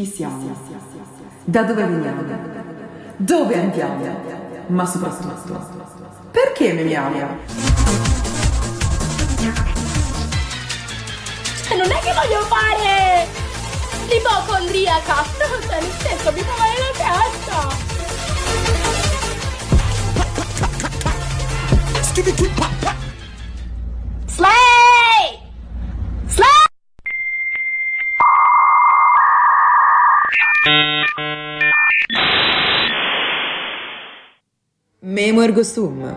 [0.00, 0.56] Chi siamo?
[1.44, 2.22] Da dove veniamo?
[3.18, 4.02] Dove andiamo?
[4.68, 5.60] Ma soprattutto,
[6.30, 7.18] perché memiamo?
[11.76, 13.28] Non è che voglio fare
[14.08, 17.68] l'ipocondriaca, cioè, nel senso, mi fa male la testa.
[22.14, 23.09] Slay!
[35.20, 36.16] Memo ergo sum.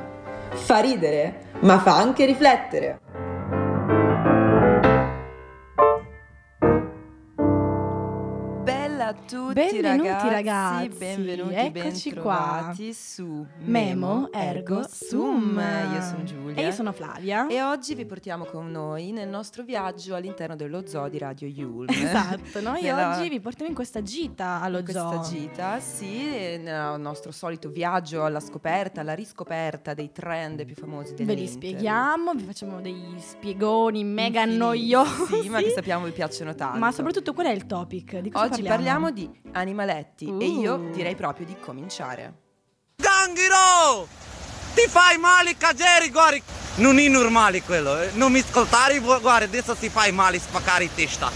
[0.53, 3.02] Fa ridere, ma fa anche riflettere.
[9.27, 10.87] Tutti Benvenuti, ragazzi, ragazzi.
[10.97, 15.59] benvenuti, Eccoci bentrovati su Memo Ergo Sum.
[15.93, 16.55] Io sono Giulia.
[16.55, 17.47] E io sono Flavia.
[17.47, 21.87] E oggi vi portiamo con noi nel nostro viaggio all'interno dello zoo di Radio Yulm.
[22.13, 25.31] Esatto, noi Nella- oggi vi portiamo in questa gita allo in questa zoo.
[25.33, 31.23] gita, sì, nel nostro solito viaggio alla scoperta, alla riscoperta dei trend più famosi Ve
[31.25, 31.39] dell'internet.
[31.39, 35.41] li spieghiamo, vi facciamo degli spiegoni mega Infiniti, noiosi.
[35.43, 36.77] Sì, ma che sappiamo vi piacciono tanto.
[36.77, 38.17] Ma soprattutto qual è il topic?
[38.19, 40.91] Di cosa Oggi parliamo di animaletti e io Uh.
[40.91, 42.33] direi proprio di cominciare.
[42.95, 44.07] Ganghero!
[44.73, 46.41] Ti fai male, Cageri, guarda!
[46.75, 48.09] Non è normale quello, eh.
[48.13, 51.31] non mi ascoltare, gu- guarda, adesso ti fai male spaccare in testa.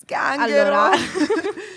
[0.00, 0.74] Sganghero!
[0.74, 0.90] Allora,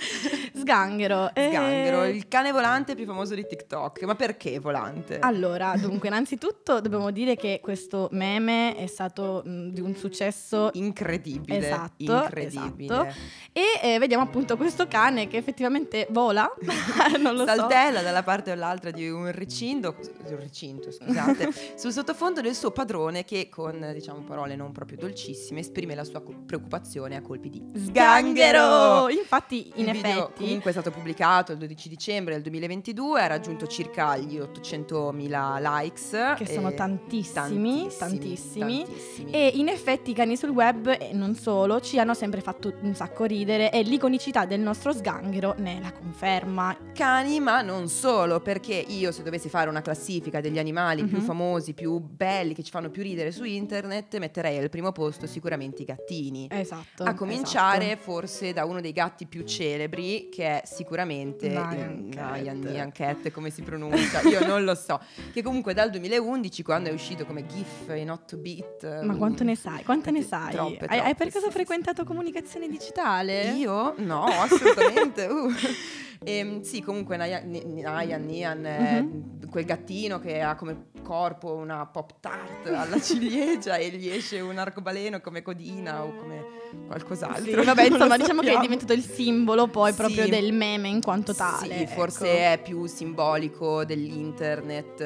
[0.66, 1.30] Sganghero.
[1.36, 4.02] eh, Sganghero, il cane volante più famoso di TikTok.
[4.04, 5.20] Ma perché volante?
[5.20, 11.58] Allora, dunque, innanzitutto dobbiamo dire che questo meme è stato mh, di un successo Incredibile.
[11.58, 12.94] Esatto, incredibile.
[12.94, 13.16] esatto.
[13.54, 16.52] e eh, vediamo appunto questo cane che effettivamente vola,
[17.22, 17.56] non lo so.
[17.56, 19.96] Saltella dalla parte o dall'altra di un recinto,
[20.28, 25.60] un recinto, scusate, sul sottofondo del suo padrone che con, diciamo, parole non proprio dolcissime
[25.60, 29.10] esprime la sua preoccupazione a colpi di Sganghero!
[29.10, 33.68] Infatti, in video effetti, comunque è stato pubblicato il 12 dicembre del 2022, ha raggiunto
[33.68, 36.34] circa gli 800.000 likes.
[36.38, 38.84] Che sono e- tantissimi, tantissimi, tantissimi.
[38.86, 39.32] tantissimi.
[39.32, 42.94] e in effetti i cani sul web, e non solo, ci hanno sempre fatto un
[42.96, 46.78] sacco ridere e l'iconicità del nostro sganghero ne è la conferma.
[46.94, 51.24] cani, ma non solo, perché io se dovessi fare una classifica degli animali più Mhm.
[51.24, 55.82] famosi, più belli, che ci fanno più ridere su internet, metterei al primo posto sicuramente
[55.82, 56.48] i gattini.
[56.52, 57.04] Esatto.
[57.04, 58.02] A cominciare esatto.
[58.12, 62.42] forse da uno dei gatti più celebri, che è sicuramente Nyan mm, Cat.
[62.42, 65.00] Nyan Nyan Cat, come si pronuncia, io non lo so.
[65.32, 69.04] Che comunque dal 2011, quando è uscito come GIF in 8 bit.
[69.04, 69.84] Ma quanto ne sai?
[69.84, 70.52] Quante ne Troppe, sai?
[70.52, 73.52] troppe, hai, hai per troppe, caso sì, frequentato comunicazione digitale?
[73.52, 73.94] Io?
[73.98, 75.26] No, assolutamente.
[75.26, 75.52] uh.
[76.24, 79.50] Ehm, sì, comunque Nyan, Nyan è Mhm.
[79.50, 84.58] quel gattino che ha come corpo una pop tart alla ciliegia e gli esce un
[84.58, 86.44] arcobaleno come codina o come
[86.88, 87.60] qualcos'altro.
[87.60, 89.98] Sì, vabbè, insomma, diciamo che è diventato il simbolo poi Sì.
[89.98, 91.76] proprio del meme in quanto tale.
[91.76, 91.92] Sì, ecco.
[91.94, 95.02] forse è più simbolico dell'internet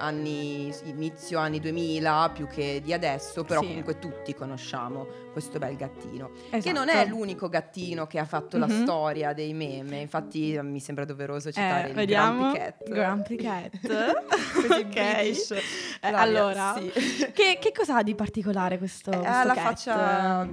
[0.00, 3.66] anni, inizio anni 2000 più che di adesso, però Sì.
[3.68, 6.30] comunque tutti conosciamo questo bel gattino.
[6.50, 6.76] Che Esatto.
[6.76, 8.82] non è l'unico gattino che ha fatto la Mhm.
[8.82, 12.50] storia dei meme, infatti eh, mi sembra doveroso citare Eh, il vediamo.
[12.50, 12.88] Grumpy Cat.
[12.88, 14.24] Grumpy Cat.
[14.70, 14.96] Ok.
[14.96, 15.42] Eh,
[16.00, 16.90] allora, sì.
[17.32, 19.62] che, che cosa ha di particolare questo, Eh, questo ha la cat?
[19.64, 20.48] faccia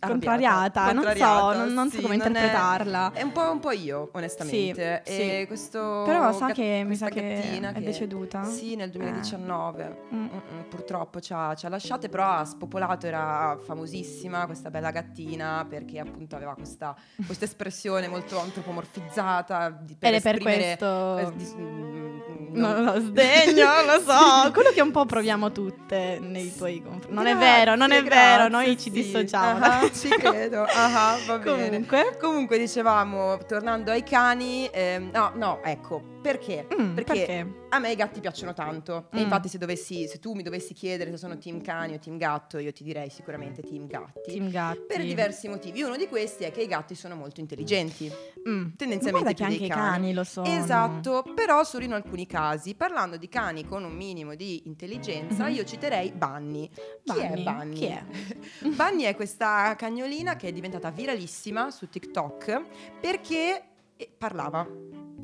[0.00, 3.12] contrariata, non so, contrariata, non, non so sì, come non è- interpretarla.
[3.12, 5.02] È un po', un po' io, onestamente.
[5.04, 5.46] Sì, e sì.
[5.46, 7.20] questo Però sa gat- che mi sa che
[7.60, 8.44] è che- deceduta?
[8.70, 10.02] Sì, nel 2019.
[10.14, 10.20] Mm.
[10.20, 14.92] Mm, mm, purtroppo ci ha, ci ha lasciate, però ha spopolato, era famosissima questa bella
[14.92, 16.94] gattina perché appunto aveva questa,
[17.26, 21.18] questa espressione molto antropomorfizzata di, per Ed è per questo...
[21.18, 22.18] eh, di-
[22.50, 27.12] Non non- lo sdegno, lo so, quello che un po' proviamo tutte nei tuoi confronti.
[27.14, 28.90] Non è Grazie, vero, non è grazie, vero, noi ci sì.
[28.90, 29.64] dissociamo.
[29.64, 31.68] Ah, ci credo, ah, va bene.
[31.68, 36.66] Comunque, Comunque dicevamo, tornando ai cani, ehm, no, no, ecco, perché?
[36.74, 37.59] Mm, perché, perché?
[37.72, 39.22] A me i gatti piacciono tanto e Mm.
[39.22, 42.58] infatti se, dovessi, se tu mi dovessi chiedere se sono team cani o team gatto,
[42.58, 44.32] io ti direi sicuramente team gatti.
[44.32, 44.80] Team Gatti.
[44.88, 45.82] Per diversi motivi.
[45.82, 48.10] Uno di questi è che i gatti sono molto intelligenti.
[48.48, 48.68] Mm.
[48.76, 49.90] tendenzialmente che più anche dei i cani.
[49.90, 50.46] cani lo sono.
[50.46, 52.74] Esatto, però solo in alcuni casi.
[52.74, 55.54] Parlando di cani con un minimo di intelligenza, Mhm.
[55.54, 56.68] io citerei Bunny.
[57.04, 57.42] Chi è Bunny?
[57.44, 57.74] Bunny?
[57.76, 58.04] Chi è?
[58.74, 62.62] Bunny è questa cagnolina che è diventata viralissima su TikTok
[63.00, 63.62] perché
[63.96, 64.66] eh, parlava.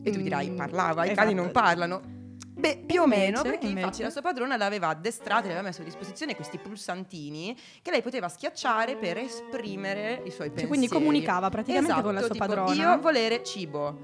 [0.02, 1.04] E tu dirai, Mm, parlava?
[1.04, 1.20] I esatto.
[1.22, 2.15] cani non parlano.
[2.58, 3.80] Beh, più o meno, perché invece?
[3.80, 8.00] infatti la sua padrona l'aveva addestrata, le aveva messo a disposizione questi pulsantini che lei
[8.00, 10.60] poteva schiacciare per esprimere i suoi pensieri.
[10.60, 12.92] Cioè, quindi comunicava praticamente con la Esatto, sua tipo, padrona.
[12.94, 13.98] Io volere cibo,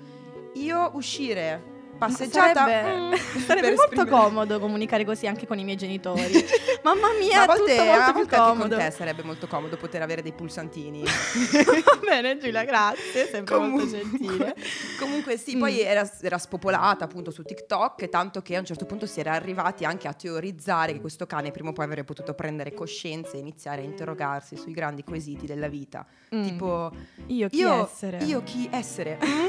[0.54, 1.71] io uscire,
[2.06, 3.12] passeggiata Sarebbe, mm,
[3.46, 6.32] sarebbe molto esprimere- comodo comunicare così anche con i miei genitori.
[6.82, 8.76] Mamma mia, Ma a volte, tutto molto a volte anche con comodo.
[8.76, 11.02] te sarebbe molto comodo poter avere dei pulsantini.
[11.84, 14.56] Va bene, Giulia, grazie, sempre molto Comunque- gentile.
[14.98, 15.60] Comunque sì, Mm.
[15.60, 19.32] poi era, era spopolata appunto su TikTok, tanto che a un certo punto si era
[19.32, 23.38] arrivati anche a teorizzare che questo cane prima o poi avrebbe potuto prendere coscienza e
[23.38, 26.04] iniziare a interrogarsi sui grandi quesiti della vita.
[26.34, 26.42] Mm.
[26.44, 26.90] Tipo,
[27.26, 28.18] Io chi io, essere?
[28.24, 29.18] io chi essere?
[29.24, 29.46] Mm?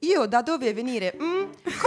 [0.00, 1.16] Io da dove venire?
[1.20, 1.42] Mm?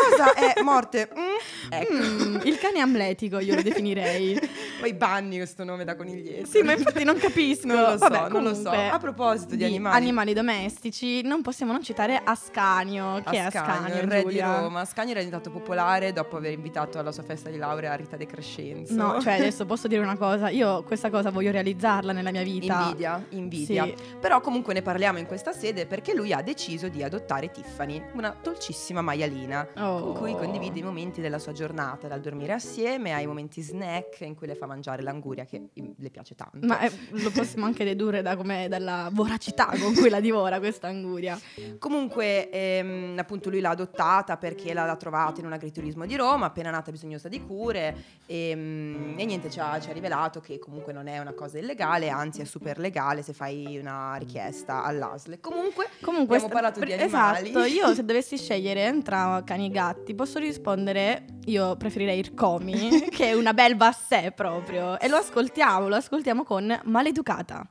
[0.09, 1.09] Cosa è morte?
[1.17, 1.71] Mm?
[1.71, 1.93] Ecco.
[1.93, 4.39] Mm, il cane amletico io lo definirei.
[4.79, 6.45] Poi banni questo nome da coniglietto.
[6.45, 7.67] Sì, ma infatti non capisco.
[7.67, 8.69] Non lo so, Vabbè, non lo so.
[8.69, 10.33] A proposito di animali.
[10.33, 13.21] domestici, non possiamo non citare Ascanio.
[13.25, 14.01] Chi è Ascanio, Ascanio?
[14.01, 14.47] il re Giulia?
[14.47, 14.79] di Roma.
[14.81, 18.93] Ascanio era diventato popolare dopo aver invitato alla sua festa di laurea Rita De Crescenzo.
[18.93, 22.81] No, cioè adesso posso dire una cosa, io questa cosa voglio realizzarla nella mia vita.
[22.81, 23.83] Invidia, invidia.
[23.85, 23.95] Sì.
[24.19, 28.35] Però comunque ne parliamo in questa sede perché lui ha deciso di adottare Tiffany, una
[28.41, 29.96] dolcissima maialina, Oh.
[29.99, 34.35] Con cui condivide i momenti della sua giornata, dal dormire assieme ai momenti snack in
[34.35, 36.65] cui le fa mangiare l'anguria che mm, le piace tanto.
[36.65, 40.87] Ma eh, lo possiamo anche dedurre da come, dalla voracità con cui la divora questa
[40.87, 41.39] anguria.
[41.79, 46.69] Comunque, ehm, appunto, lui l'ha adottata perché l'ha trovata in un agriturismo di Roma, appena
[46.69, 47.95] nata bisognosa di cure.
[48.25, 51.57] E, mm, e niente, ci ha, ci ha rivelato che comunque non è una cosa
[51.57, 55.39] illegale, anzi è super legale se fai una richiesta all'ASL.
[55.39, 57.49] Comunque, Comunque, abbiamo sta- parlato di animali.
[57.49, 63.09] Esatto, io se dovessi scegliere tra cani e gatti, posso rispondere, io preferirei il Comi,
[63.13, 64.99] che è una belva a sé proprio.
[64.99, 67.63] E lo ascoltiamo, lo ascoltiamo con Maleducata.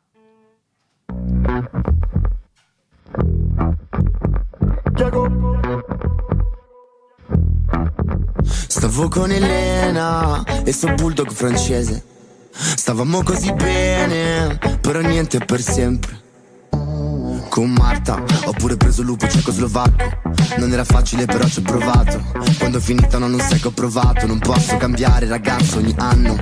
[8.68, 12.04] Stavo con Elena e sto bulldog francese.
[12.52, 16.25] Stavamo così bene, però niente per sempre.
[17.56, 20.20] Con Marta ho pure preso lupo cecoslovacco.
[20.58, 22.22] Non era facile, però ci ho provato.
[22.58, 24.26] Quando ho finito no, non sai che ho provato.
[24.26, 26.36] Non posso cambiare ragazzo ogni anno.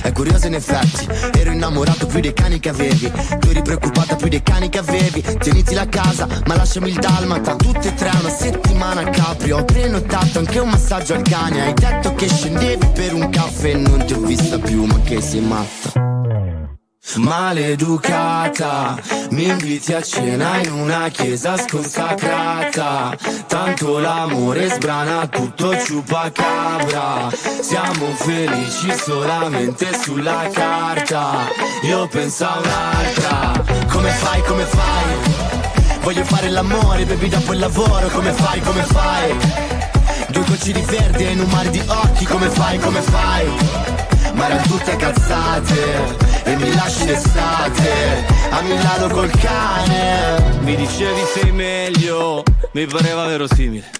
[0.00, 3.10] È curioso in effetti, ero innamorato più dei cani che avevi.
[3.40, 5.24] Tu eri preoccupata più dei cani che avevi.
[5.40, 7.56] Tieniti la casa, ma lasciami il dalmata.
[7.56, 9.50] Tutte e tre una settimana a Capri.
[9.50, 11.62] Ho prenotato anche un massaggio al cane.
[11.62, 15.40] Hai detto che scendevi per un caffè non ti ho vista più, ma che sei
[15.40, 16.09] matta.
[17.16, 18.96] Maleducata,
[19.30, 23.16] mi inviti a cena in una chiesa sconsacrata.
[23.48, 27.28] Tanto l'amore sbrana tutto ciupacabra.
[27.60, 31.48] Siamo felici solamente sulla carta.
[31.82, 33.64] Io penso a un'altra.
[33.88, 35.98] Come fai, come fai?
[36.02, 38.06] Voglio fare l'amore, bevi dopo il lavoro.
[38.08, 39.36] Come fai, come fai?
[40.28, 42.24] Due gocce di verde in un mare di occhi.
[42.24, 43.48] Come fai, come fai?
[44.34, 51.52] Ma erano tutte cazzate E mi lasci l'estate A Milano col cane Mi dicevi sei
[51.52, 52.42] meglio,
[52.72, 53.90] mi pareva verosimile.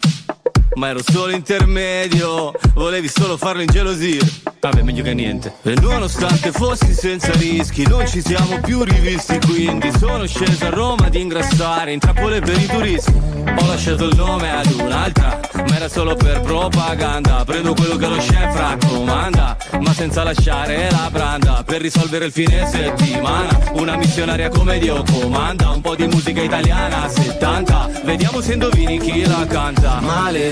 [0.74, 4.26] Ma ero solo intermedio, volevi solo farlo ingelosire.
[4.60, 5.54] Vabbè, meglio che niente.
[5.62, 9.38] E nonostante fossi senza rischi, non ci siamo più rivisti.
[9.46, 13.12] Quindi sono sceso a Roma ad ingrassare in trappole per i turisti.
[13.58, 17.42] Ho lasciato il nome ad un'altra, ma era solo per propaganda.
[17.44, 21.62] Prendo quello che lo chef raccomanda, ma senza lasciare la branda.
[21.64, 25.70] Per risolvere il fine settimana, una missionaria come Dio comanda.
[25.70, 28.02] Un po' di musica italiana, 70.
[28.04, 30.00] Vediamo se indovini chi la canta.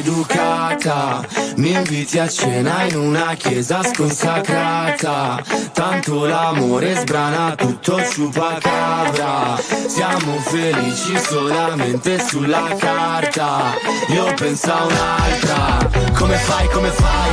[0.08, 1.22] Maleducata
[1.56, 5.43] Mi inviti a cena in una chiesa sconsacrata.
[5.72, 13.75] Tanto l'amore sbrana tutto ciupacabra Siamo felici solamente sulla carta.
[14.08, 15.91] Io penso a un'altra.
[16.15, 17.31] Come fai, come fai?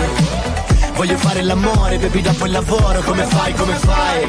[0.96, 3.02] Voglio fare l'amore, bevi dopo il lavoro.
[3.02, 4.28] Come fai, come fai?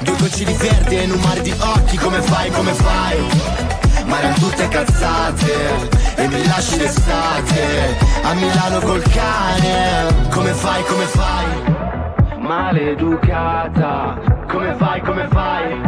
[0.00, 1.96] Due gocce di verde in un mare di occhi.
[1.98, 3.73] Come fai, come fai?
[4.14, 11.04] Ma erano tutte cazzate E mi lasci l'estate A Milano col cane Come fai, come
[11.06, 12.38] fai?
[12.38, 15.80] Maleducata Come fai, come fai?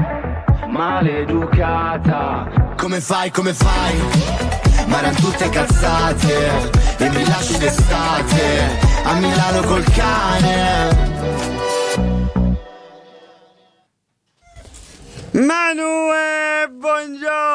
[0.67, 3.95] Maleducata Come fai, come fai?
[4.87, 11.05] Ma erano tutte cazzate E mi lasci l'estate A Milano col cane
[15.31, 17.46] Manuel, buongiorno!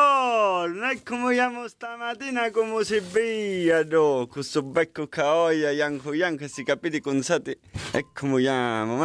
[0.63, 7.58] Eccomi chiamo stamattina come si vedo, questo becco caoia, bianco bianco, si capiti consati.
[7.91, 8.96] Eccomi chiamo,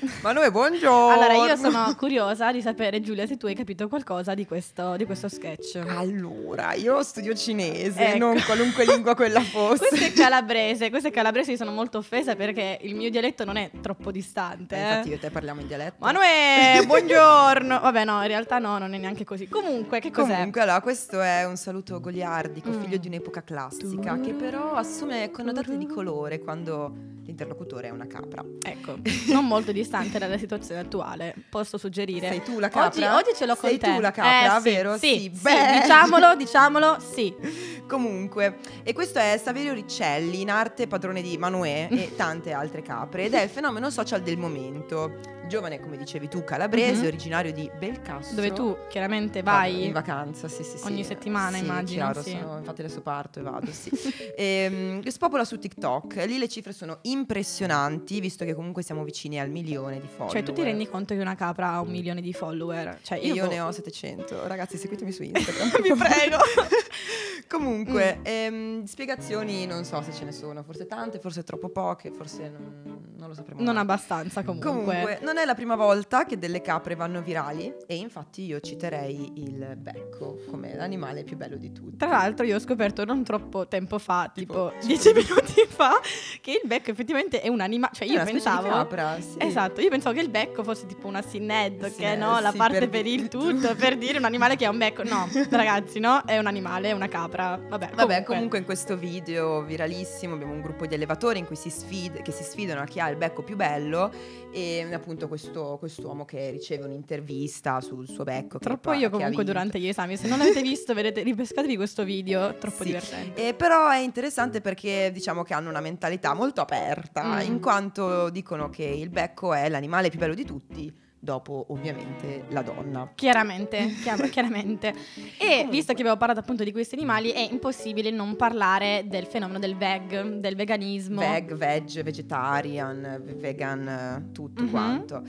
[0.00, 0.22] Manuel.
[0.22, 1.08] Manuel, buongiorno.
[1.22, 5.04] Allora, io sono curiosa di sapere, Giulia, se tu hai capito qualcosa di questo, di
[5.06, 5.76] questo sketch.
[5.86, 8.18] Allora, io studio cinese, Ecco.
[8.18, 9.86] non qualunque lingua quella fosse.
[9.94, 13.56] Questo è calabrese, questo è calabrese, io sono molto offesa perché il mio dialetto non
[13.56, 14.74] è troppo distante.
[14.74, 14.82] Eh, eh.
[14.88, 15.96] Infatti io e te parliamo in dialetto.
[16.04, 17.80] Manuel, buongiorno.
[17.80, 19.48] Vabbè, no, in realtà no, non è neanche così.
[19.48, 20.34] Comunque, che cos'è?
[20.34, 22.80] Comunque, allora, questo è un saluto goliardico, Mm.
[22.82, 28.44] figlio di un'epoca classica, che però assume connotati di colore quando l'interlocutore è una capra.
[28.62, 28.96] Ecco,
[29.28, 31.34] non molto distante dalla situazione attuale.
[31.50, 32.28] Posso suggerire?
[32.28, 33.16] Sei tu la Oggi, capra?
[33.16, 33.92] oggi ce l'ho con Sei te.
[33.94, 34.96] tu la capra, Eh, sì, vero?
[34.96, 35.80] Sì, Sì, sì, beh.
[35.82, 37.34] diciamolo, diciamolo, sì.
[37.86, 43.24] Comunque, e questo è Saverio Riccelli, in arte padrone di Manuè e tante altre capre,
[43.24, 45.42] ed è il fenomeno social del momento.
[45.46, 47.06] Giovane, come dicevi tu, calabrese, Mhm.
[47.06, 48.34] originario di Belcastro.
[48.36, 50.86] Dove tu chiaramente vai in vacanza, sì, sì, sì.
[50.86, 52.30] ogni settimana, Sì, immagino, chiaro, sì.
[52.30, 53.90] sono- infatti adesso parto e vado, sì.
[54.36, 59.50] Ehm, spopola su TikTok, lì le cifre sono impressionanti, visto che comunque siamo vicini al
[59.50, 60.32] milione di follower.
[60.32, 62.98] Cioè, tu ti rendi conto che una capra ha un milione di follower?
[63.02, 63.50] Cioè, E io, io boh.
[63.50, 64.46] ne ho 700.
[64.46, 65.70] Ragazzi, seguitemi su Instagram.
[65.82, 66.38] Vi prego.
[67.46, 72.48] Comunque, ehm, spiegazioni non so se ce ne sono, forse tante, forse troppo poche, forse
[72.48, 73.60] non, non lo sapremo.
[73.62, 73.82] Non mai.
[73.82, 74.70] abbastanza comunque.
[74.70, 79.32] Comunque, non è la prima volta che delle capre vanno virali e infatti io citerei
[79.36, 81.96] il becco come l'animale più bello di tutti.
[81.96, 85.98] Tra l'altro io ho scoperto non troppo tempo fa, tipo Tipo, 10 minuti fa,
[86.40, 87.92] che il becco effettivamente è un animale.
[87.94, 88.68] Cioè io pensavo...
[88.68, 89.36] capra, sì.
[89.38, 92.56] Esatto, io pensavo che il becco fosse tipo una sined, Sì, che no, la sì,
[92.56, 95.02] parte per per, il tutto, per dire un animale che ha un becco.
[95.02, 97.58] No, ragazzi, no, è un animale, è una capra.
[97.68, 98.58] Vabbè, Vabbè, comunque.
[98.58, 102.42] in questo video viralissimo abbiamo un gruppo di allevatori in cui si sfid- che si
[102.44, 104.12] sfidano a chi ha il becco più bello
[104.52, 108.58] e appunto questo quest'uomo che riceve un'intervista sul suo becco.
[108.58, 111.76] che Troppo poi- io che comunque durante gli esami, se non l'avete visto, vedete, ripescatevi
[111.76, 112.84] questo video, troppo Sì.
[112.84, 113.48] divertente.
[113.48, 117.46] Eh, però è interessante perché diciamo che hanno una mentalità molto aperta, Mm.
[117.46, 120.92] in quanto dicono che il becco è l'animale più bello di tutti,
[121.24, 123.10] dopo ovviamente la donna.
[123.14, 123.94] Chiaramente,
[124.30, 124.88] chiaramente.
[124.88, 124.94] E
[125.38, 125.66] Comunque.
[125.70, 129.76] visto che abbiamo parlato appunto di questi animali, è impossibile non parlare del fenomeno del
[129.76, 131.20] veg, del veganismo.
[131.20, 134.70] Veg, veg, vegetarian, vegan, eh, tutto Mhm.
[134.70, 135.22] quanto.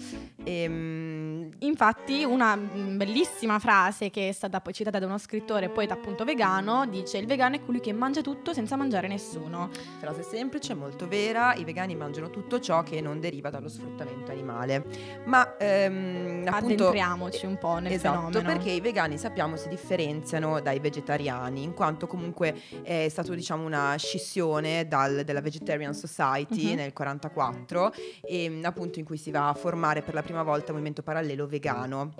[0.43, 1.23] Ehm,
[1.59, 6.23] Infatti, una mm, bellissima frase che è stata poi citata da uno scrittore, poeta appunto
[6.25, 9.69] vegano, dice: Il vegano è colui che mangia tutto senza mangiare nessuno.
[9.99, 14.85] frase semplice, molto vera, i vegani mangiano tutto ciò che non deriva dallo sfruttamento animale.
[15.25, 16.73] Ma ehm, appunto...
[16.85, 18.41] Addentriamoci un po' nel esatto, fenomeno.
[18.53, 23.95] perché i vegani sappiamo si differenziano dai vegetariani, in quanto comunque è stata diciamo una
[23.97, 26.75] scissione dal- della Vegetarian Society Mhm.
[26.75, 30.73] nel 44 e appunto in cui si va a formare per la prima volta un
[30.73, 32.13] movimento parallelo vegano.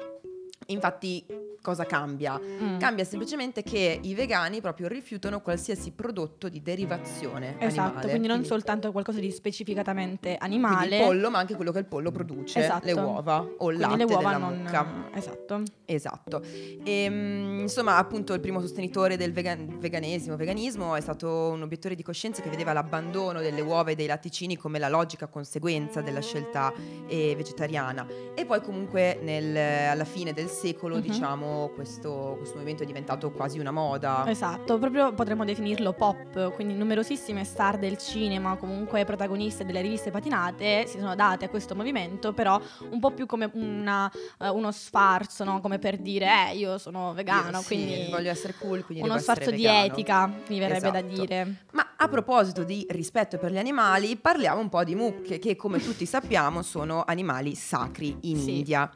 [0.68, 1.24] Infatti
[1.66, 2.40] cosa cambia?
[2.40, 2.78] Mm.
[2.78, 8.10] Cambia semplicemente che i vegani proprio rifiutano qualsiasi prodotto di derivazione Esatto, animale.
[8.10, 10.76] quindi non soltanto qualcosa di specificatamente animale.
[10.88, 12.86] Quindi il pollo, ma anche quello che il pollo produce, Esatto.
[12.86, 14.86] le uova o il quindi latte le uova della non mucca.
[15.16, 15.64] Esatto.
[15.88, 16.42] Esatto.
[16.84, 22.04] Ehm, insomma, appunto, il primo sostenitore del vegan- veganesimo, veganismo è stato un obiettore di
[22.04, 26.72] coscienza che vedeva l'abbandono delle uova e dei latticini come la logica conseguenza della scelta
[27.08, 28.06] eh, vegetariana.
[28.36, 29.56] E poi, comunque, nel-
[29.90, 31.02] alla fine del secolo, Mhm.
[31.02, 34.24] diciamo, questo, questo movimento è diventato quasi una moda.
[34.28, 40.86] Esatto, proprio potremmo definirlo pop, quindi numerosissime star del cinema, comunque protagoniste delle riviste patinate,
[40.88, 42.60] si sono date a questo movimento, però
[42.90, 45.62] un po' più come una, eh, uno sfarzo, no?
[45.62, 49.18] come per dire, eh, io sono vegano, Io sì, quindi voglio essere cool, quindi uno
[49.20, 49.86] sfarzo di vegano.
[49.86, 51.14] etica, mi verrebbe da Esatto.
[51.26, 51.56] dire.
[51.72, 55.80] Ma a proposito di rispetto per gli animali, parliamo un po' di mucche, che come
[55.80, 58.90] tutti sappiamo sono animali sacri in Sì, India.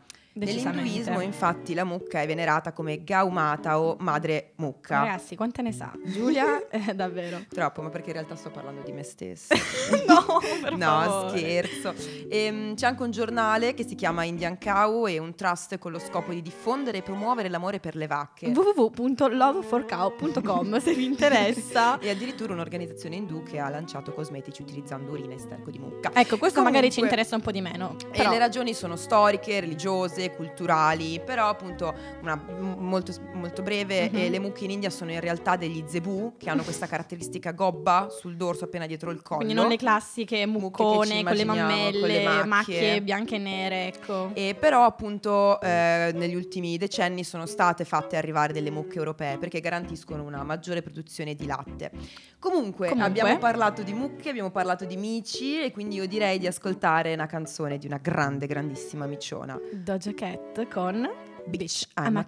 [0.46, 5.00] Nell'induismo, infatti, la mucca è venerata come Gaumata o madre mucca.
[5.04, 5.92] Ragazzi, quante ne sa?
[6.06, 7.44] Giulia, eh, davvero.
[7.50, 9.56] Troppo, ma perché in realtà sto parlando di me stessa.
[10.08, 10.26] no,
[10.62, 11.38] per no, favore.
[11.38, 11.94] scherzo.
[12.30, 16.00] Ehm, c'è anche un giornale che si chiama Indian Cow e un trust con lo
[16.00, 18.48] scopo di diffondere e promuovere l'amore per le vacche.
[18.50, 22.00] www.loveforcow.com se vi interessa.
[22.00, 26.12] E addirittura un'organizzazione indù che ha lanciato cosmetici utilizzando urina e sterco di mucca.
[26.14, 27.96] Ecco, questo magari ci Comunque- interessa un po' di meno.
[28.12, 34.16] E Però, le ragioni sono storiche, religiose, culturali, però appunto una molto, molto breve, Mhm.
[34.18, 38.08] eh, le mucche in India sono in realtà degli zebu che hanno questa caratteristica gobba
[38.10, 39.38] sul dorso appena dietro il collo.
[39.44, 42.46] quindi non le classiche muccone con le mammelle, con le macchie.
[42.46, 44.32] macchie bianche e nere, ecco.
[44.34, 49.60] E però appunto eh, negli ultimi decenni sono state fatte arrivare delle mucche europee perché
[49.60, 51.92] garantiscono una maggiore produzione di latte.
[52.40, 53.02] Comunque, Comunque.
[53.22, 57.26] abbiamo parlato di mucche, abbiamo parlato di mici e quindi io direi di ascoltare una
[57.26, 59.60] canzone di una grande, grandissima miciona.
[60.10, 61.08] Doja Cat con
[61.48, 62.24] Bitch a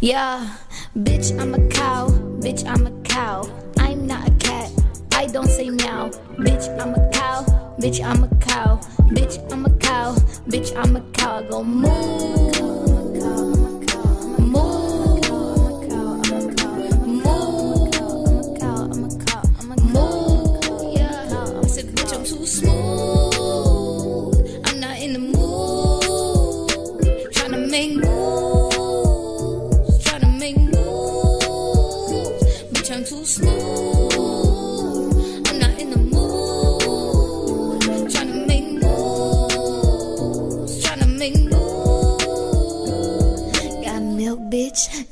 [0.00, 0.56] Yeah,
[0.94, 2.08] bitch, I'm a cow,
[2.40, 3.55] bitch, I'm a cow.
[5.36, 6.08] Don't say meow.
[6.38, 7.44] Bitch, I'm a cow.
[7.78, 8.80] Bitch, I'm a cow.
[9.10, 10.14] Bitch, I'm a cow.
[10.48, 11.42] Bitch, I'm a cow.
[11.42, 12.55] Go moo.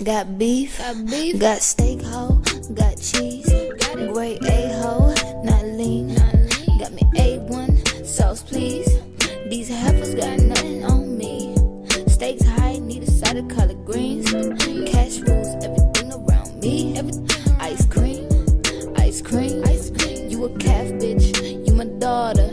[0.04, 0.76] Got beef.
[0.76, 1.40] Got beef.
[1.40, 2.42] Got steak, hoe.
[2.75, 3.49] Got cheese.
[3.49, 4.12] Got it.
[4.12, 5.14] Great A hoe.
[5.42, 6.14] Not lean.
[6.14, 6.78] Not lean.
[6.78, 8.04] Got me A1.
[8.04, 8.87] Sauce, please.
[9.49, 11.56] These heifers got nothing on me.
[12.06, 14.30] Steaks high, need a side of collard greens.
[14.92, 16.99] Cash rules everything around me.
[16.99, 17.26] Everything.
[17.61, 18.28] Ice cream,
[18.96, 20.28] ice cream, ice cream.
[20.28, 21.66] You a calf, bitch.
[21.66, 22.50] You my daughter.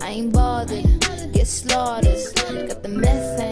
[0.00, 0.84] I ain't bothered.
[1.32, 2.14] Get slaughtered.
[2.68, 3.51] Got the methane.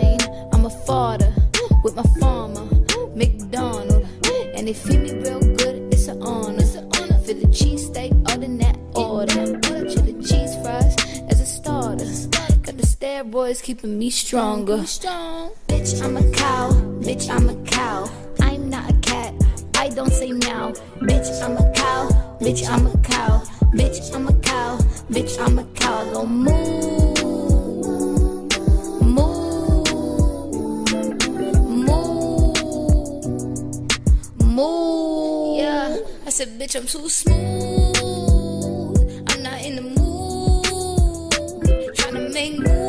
[4.71, 5.93] They feed me real good.
[5.93, 6.61] It's an honor.
[6.61, 7.19] It's an honor.
[7.27, 9.59] For the cheesesteak, other than that order.
[9.59, 10.95] Put a chili cheese fries
[11.29, 12.05] as a starter.
[12.63, 14.87] Got the steroids keeping me stronger.
[14.87, 15.51] Strong.
[15.67, 16.71] Bitch, I'm a cow.
[17.03, 18.09] Bitch, I'm a cow.
[18.41, 19.35] I'm not a cat.
[19.75, 20.71] I don't say now.
[21.01, 22.39] Bitch, I'm a cow.
[22.41, 23.43] Bitch, I'm a cow.
[23.75, 24.79] Bitch, I'm a cow.
[25.11, 26.05] Bitch, I'm a cow.
[26.13, 27.10] Don't go
[36.31, 37.35] I said, bitch, I'm too smooth.
[39.31, 41.33] I'm not in the mood.
[41.97, 42.80] Tryna make moves.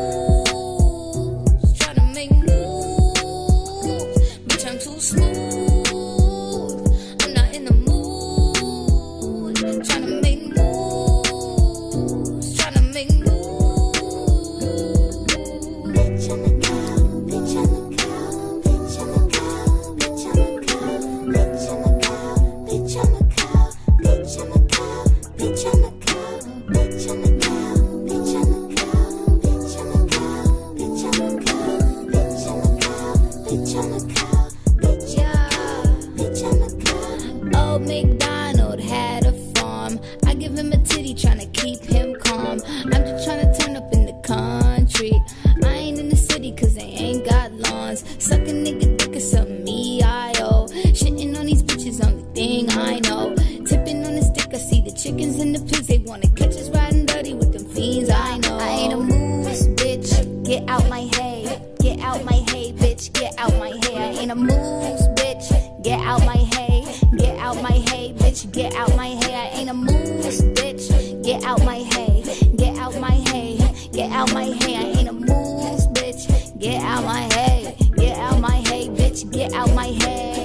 [63.02, 63.12] Bitch.
[63.12, 63.96] Get out my hay.
[63.96, 65.82] I ain't a moose, bitch.
[65.82, 66.84] Get out my hay.
[67.16, 68.52] Get out my hay, bitch.
[68.52, 69.34] Get out my hay.
[69.34, 71.22] I ain't a moose, bitch.
[71.22, 72.22] Get out my hay.
[72.56, 73.58] Get out my hay.
[73.92, 74.76] Get out my hay.
[74.76, 76.58] I ain't a moose, bitch.
[76.58, 77.76] Get out my hay.
[77.96, 79.30] Get out my hay, bitch.
[79.32, 80.41] Get out my hay.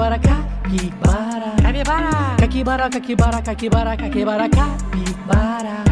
[0.00, 1.56] capibara, capibara.
[1.60, 2.36] Capibara.
[2.38, 4.48] Capibara, capibara, capibara, capibara, capibara.
[4.48, 5.84] Capibara.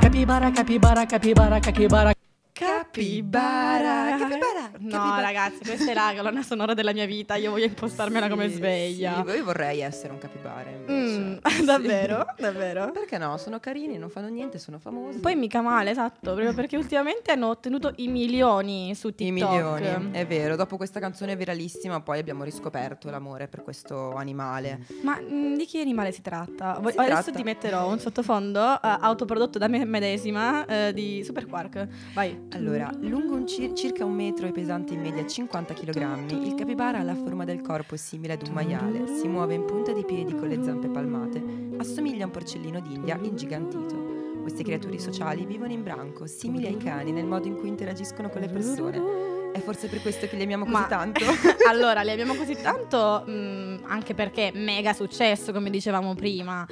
[0.00, 2.14] Capibara, capibara, capibara, capibara.
[2.54, 4.18] Capibara.
[4.18, 4.45] Capibara.
[4.56, 4.78] Capibara.
[4.78, 5.20] No, capibara.
[5.20, 7.34] ragazzi, questa è la colonna sonora della mia vita.
[7.36, 9.22] Io voglio impostarmela come Sì, sveglia.
[9.26, 11.18] sì, io vorrei essere un capibara invece.
[11.18, 11.64] Mm, Sì.
[11.64, 12.24] davvero?
[12.38, 12.90] Davvero?
[12.92, 13.36] Perché no?
[13.36, 15.18] Sono carini, non fanno niente, sono famosi.
[15.18, 19.50] Poi mica male, esatto, proprio perché ultimamente hanno ottenuto i milioni su I TikTok.
[19.50, 20.56] milioni, è vero.
[20.56, 24.86] Dopo questa canzone viralissima, poi abbiamo riscoperto l'amore per questo animale.
[25.02, 26.74] Ma mm, di che animale si tratta?
[26.82, 31.46] Si Adesso tratta- ti metterò un sottofondo eh, autoprodotto da me medesima eh, di Super
[31.46, 31.86] Quark.
[32.14, 32.46] Vai.
[32.52, 36.98] Allora, lungo un cir- circa un metro e pesante in media 50 kg, il capibara
[36.98, 40.34] ha la forma del corpo simile ad un maiale, si muove in punta di piedi
[40.34, 41.42] con le zampe palmate,
[41.78, 44.40] assomiglia a un porcellino d'India ingigantito.
[44.42, 48.40] Queste creature sociali vivono in branco, simili ai cani nel modo in cui interagiscono con
[48.40, 49.52] le persone.
[49.52, 51.24] È forse per questo che li amiamo così Ma- tanto?
[51.68, 56.66] allora, li abbiamo così tanto mm, anche perché mega successo, come dicevamo prima.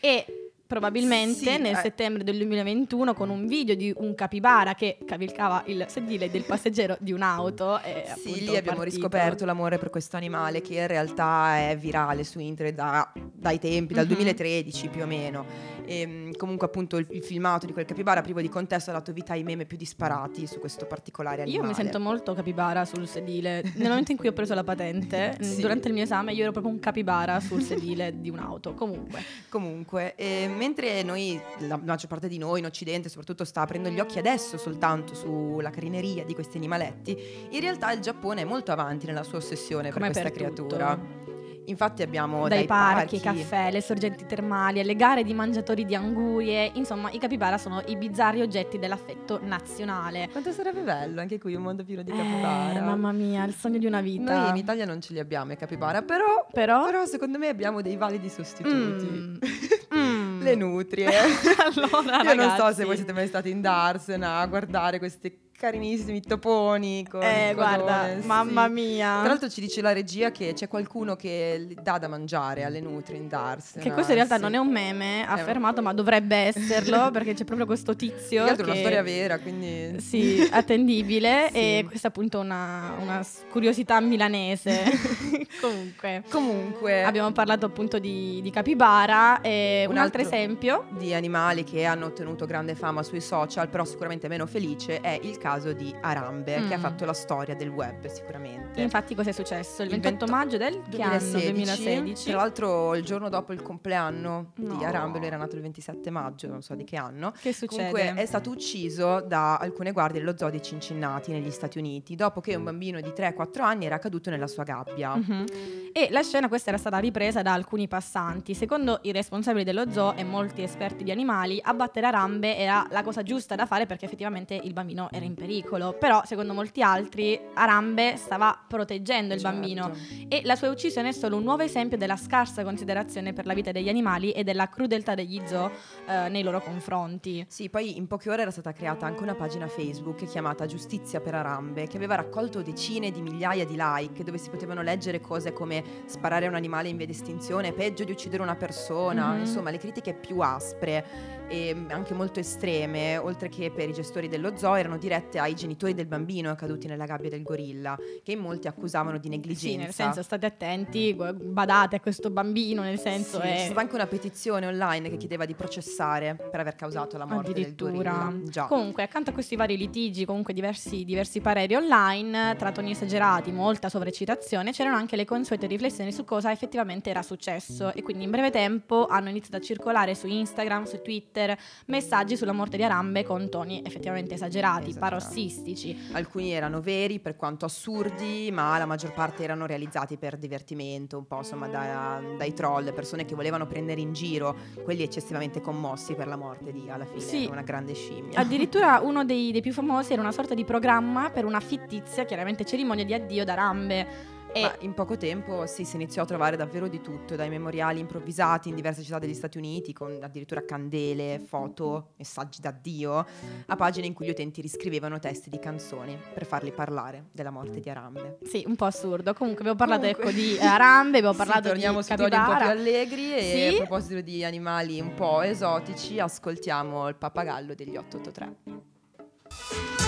[0.00, 1.80] E probabilmente Sì, nel eh.
[1.80, 6.96] settembre del 2021 con un video di un capibara che cavilcava il sedile del passeggero
[7.00, 8.82] di un'auto e Sì, lì abbiamo partito.
[8.84, 13.94] riscoperto l'amore per questo animale che in realtà è virale su internet da- dai tempi,
[13.94, 14.12] dal Mhm.
[14.14, 15.44] 2013 più o meno.
[15.88, 19.34] E, comunque appunto il, il filmato di quel capibara privo di contesto ha dato vita
[19.34, 21.62] ai meme più disparati su questo particolare animale.
[21.62, 23.62] Io mi sento molto capibara sul sedile.
[23.76, 25.60] Nel momento in cui ho preso la patente, Sì.
[25.60, 28.74] durante il mio esame, io ero proprio un capibara sul sedile di un'auto.
[28.74, 33.88] Comunque, Comunque, eh, mentre noi, la maggior parte di noi in Occidente soprattutto sta aprendo
[33.88, 37.16] gli occhi adesso soltanto sulla carineria di questi animaletti,
[37.50, 40.66] in realtà il Giappone è molto avanti nella sua ossessione Come per questa per tutto.
[40.76, 41.24] creatura.
[41.68, 45.96] Infatti abbiamo dai, dai, parchi, ai caffè, le sorgenti termali, alle gare di mangiatori di
[45.96, 50.28] angurie, insomma, i capibara sono i bizzarri oggetti dell'affetto nazionale.
[50.30, 52.80] Quanto sarebbe bello anche qui un mondo pieno di Eh, capibara.
[52.82, 54.38] mamma mia, il sogno di una vita.
[54.42, 56.84] Noi in Italia non ce li abbiamo i capibara, però, Però?
[56.84, 59.06] però secondo me abbiamo dei validi sostituti.
[59.06, 59.34] Mm.
[59.96, 60.05] Mm.
[60.50, 61.06] Le nutrie.
[61.08, 62.74] allora, Io non so ragazzi.
[62.74, 68.20] se voi siete mai stati in Darsena a guardare questi carinissimi toponi con Eh, guarda,
[68.20, 68.26] sì.
[68.26, 69.18] mamma mia.
[69.20, 73.18] Tra l'altro ci dice la regia che c'è qualcuno che dà da mangiare alle nutrie
[73.18, 73.82] in Darsena.
[73.82, 74.42] Che questo in realtà sì.
[74.42, 78.44] non è un meme affermato, ma dovrebbe esserlo perché c'è proprio questo tizio.
[78.44, 80.00] che altro è una storia vera, quindi...
[80.00, 81.44] Sì, attendibile.
[81.56, 81.58] Sì.
[81.58, 84.82] E questa è appunto una, una curiosità milanese.
[85.60, 86.22] Comunque.
[86.28, 87.02] Comunque...
[87.02, 90.86] Abbiamo parlato appunto di, di capibara e un, Un altro, altro- esempio.
[90.90, 95.38] di animali che hanno ottenuto grande fama sui social, però sicuramente meno felice, è il
[95.46, 96.80] caso di Arambe, che ha Mm.
[96.80, 98.80] fatto la storia del web sicuramente.
[98.80, 99.82] Infatti cosa è successo?
[99.82, 101.18] Il Il 28 vento- maggio del che anno?
[101.18, 102.30] 2016, 2016.
[102.30, 104.74] Tra l'altro il giorno dopo il compleanno No.
[104.74, 107.30] di Arambe, lui era nato il 27 maggio, non so di che anno.
[107.40, 107.90] Che succede?
[107.92, 112.40] Comunque è stato ucciso da alcune guardie dello zoo di Cincinnati negli Stati Uniti, dopo
[112.40, 115.14] che un bambino di 3-4 anni era caduto nella sua gabbia.
[115.14, 115.44] Mhm.
[115.92, 118.52] E la scena questa era stata ripresa da alcuni passanti.
[118.54, 123.22] Secondo i responsabili dello zoo e molti esperti di animali, abbattere Arambe era la cosa
[123.22, 125.92] giusta da fare perché effettivamente il bambino era in pericolo.
[125.98, 129.56] Però, secondo molti altri, Arambe stava proteggendo il Certo.
[129.56, 129.92] bambino.
[130.28, 133.70] E la sua uccisione è solo un nuovo esempio della scarsa considerazione per la vita
[133.70, 135.70] degli animali e della crudeltà degli zoo
[136.08, 137.44] eh, nei loro confronti.
[137.48, 141.34] Sì, poi in poche ore era stata creata anche una pagina Facebook chiamata Giustizia per
[141.34, 145.84] Arambe, che aveva raccolto decine di migliaia di like, dove si potevano leggere cose come
[146.06, 149.40] sparare a un animale in via di estinzione, peggio di uccidere una persona, Mhm.
[149.40, 151.04] insomma le critiche più aspre
[151.48, 155.94] e anche molto estreme, oltre che per i gestori dello zoo, erano dirette ai genitori
[155.94, 159.68] del bambino caduti nella gabbia del gorilla, che in molti accusavano di negligenza.
[159.68, 163.54] Sì, nel senso state attenti, badate a questo bambino, nel senso Sì, è...
[163.54, 167.52] C'è stata anche una petizione online che chiedeva di processare per aver causato la morte
[167.52, 168.32] del gorilla.
[168.44, 168.64] Già.
[168.64, 173.88] Comunque, accanto a questi vari litigi, comunque diversi, diversi pareri online, tra toni esagerati, molta
[173.88, 177.92] sovraccitazione, c'erano anche le consuete riflessioni su cosa effettivamente era successo.
[177.92, 182.52] E quindi in breve tempo hanno iniziato a circolare su Instagram, su Twitter, messaggi sulla
[182.52, 184.98] morte di Arambe con toni effettivamente esagerati, Esagerati.
[185.18, 185.96] Parossistici.
[186.12, 191.26] Alcuni erano veri per quanto assurdi, ma la maggior parte erano realizzati per divertimento, un
[191.26, 196.26] po' insomma da- dai troll, persone che volevano prendere in giro quelli eccessivamente commossi per
[196.26, 197.48] la morte di alla fine Sì.
[197.50, 198.38] una grande scimmia.
[198.38, 202.64] Addirittura uno dei, dei più famosi era una sorta di programma per una fittizia, chiaramente
[202.64, 204.34] cerimonia di addio d'Arambe.
[204.56, 208.00] E Ma in poco tempo sì, si iniziò a trovare davvero di tutto, dai memoriali
[208.00, 213.26] improvvisati in diverse città degli Stati Uniti, con addirittura candele, foto, messaggi d'addio,
[213.66, 217.80] a pagine in cui gli utenti riscrivevano testi di canzoni per farli parlare della morte
[217.80, 218.38] di Arambe.
[218.44, 219.34] Sì, un po' assurdo.
[219.34, 220.30] Comunque abbiamo parlato Comunque.
[220.30, 223.42] ecco, di Arambe, abbiamo Sì, parlato torniamo di su toni un po' più allegri e
[223.42, 223.74] Sì.
[223.74, 230.05] a proposito di animali un po' esotici, ascoltiamo il pappagallo degli 883.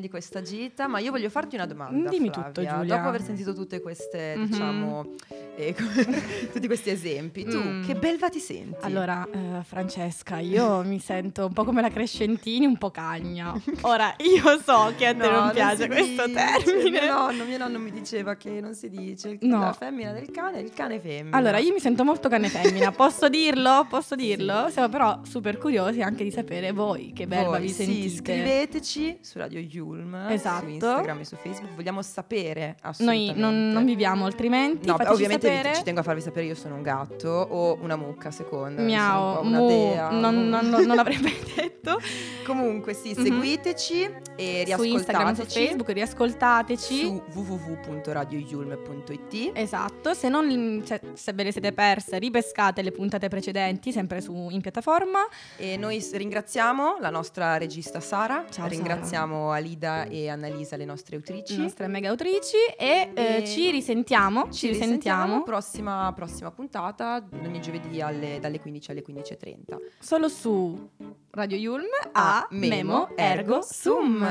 [0.00, 2.08] Di questa gita, ma io voglio farti una domanda.
[2.10, 2.50] Dimmi Flavia.
[2.52, 2.96] tutto, Giulia.
[2.96, 4.46] Dopo aver sentito tutte queste, Mhm.
[4.46, 5.14] diciamo,
[5.56, 5.74] eh,
[6.52, 7.84] tutti questi esempi, tu Mm.
[7.84, 8.76] che belva ti senti?
[8.80, 13.52] Allora, eh, Francesca, io mi sento un po' come la Crescentini, un po' cagna.
[13.82, 16.38] Ora, io so che a te No, non piace si questo dice.
[16.64, 17.00] termine.
[17.00, 19.60] Mio nonno, mio nonno mi diceva che non si dice No.
[19.60, 21.36] la femmina del cane il cane femmina.
[21.36, 23.86] Allora, io mi sento molto cane femmina, posso dirlo?
[23.88, 24.68] Posso dirlo?
[24.70, 28.08] Siamo però super curiosi anche di sapere voi che verba Voi, vi sì, sentite.
[28.16, 29.60] scriveteci su Radio
[29.94, 30.64] Yulm, Esatto.
[30.64, 33.40] su Instagram e su Facebook, vogliamo sapere Noi assolutamente.
[33.40, 35.74] non, non viviamo altrimenti, No, ovviamente vi- sapere.
[35.76, 38.82] ci tengo a farvi sapere io sono un gatto o una mucca a seconda.
[38.82, 40.10] Miau, una mu, dea.
[40.10, 41.98] non, non, non, l'avrei mai detto.
[42.46, 43.24] Comunque sì, Mhm.
[43.24, 47.00] seguiteci e Su Instagram, su riascoltateci Facebook, riascoltateci.
[47.00, 53.92] su www.radioyulm.it Esatto, se, non, cioè, se ve le siete perse, ripescate le puntate precedenti
[53.92, 55.20] sempre su, in piattaforma.
[55.56, 61.22] e noi ringraziamo la nostra regista Sara, Ciao, ringraziamo Alida e Annalisa le nostre Le
[61.22, 61.56] autrici.
[61.60, 64.50] nostre mega autrici e, eh, E- ci risentiamo.
[64.50, 70.88] Ci, risentiamo prossima, prossima puntata ogni giovedì alle- dalle 15 alle 15.30 solo su
[71.30, 74.26] Radio Yulm a Memo Ergo Sum.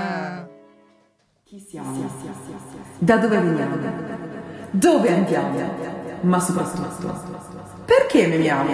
[1.45, 2.09] Chi siamo?
[2.99, 3.77] Da dove veniamo?
[4.71, 5.57] Dove andiamo?
[6.21, 7.13] Ma soprattutto,
[7.85, 8.71] perché memiamo?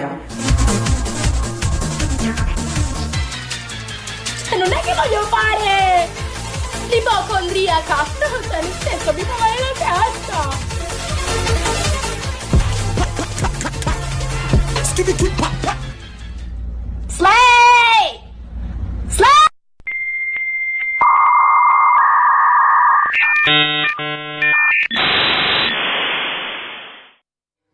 [4.56, 6.25] Non è che voglio fare
[6.88, 8.04] l'ipocondriaca.
[8.48, 10.74] Cioè, nel senso, mi fa male la testa.
[17.08, 18.20] Slay!
[19.08, 19.44] Slay!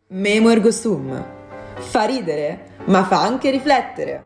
[0.09, 1.25] Memo ergo sum.
[1.75, 4.25] Fa ridere, ma fa anche riflettere.